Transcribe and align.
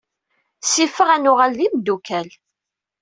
Sifeɣ 0.63 1.09
ad 1.15 1.19
nuɣal 1.23 1.51
d 1.57 1.59
imeddukal. 1.67 2.27